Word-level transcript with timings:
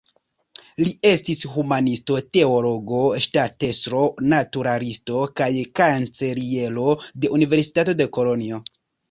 Li 0.83 0.91
estis 1.09 1.43
humanisto, 1.55 2.17
teologo, 2.37 3.01
ŝtatestro, 3.25 4.01
naturalisto 4.33 5.21
kaj 5.43 5.51
kanceliero 5.83 6.97
de 7.05 7.31
la 7.33 7.41
Universitato 7.41 7.97
de 8.03 8.11
Kolonjo. 8.19 8.65